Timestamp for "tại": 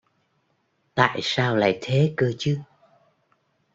0.95-1.19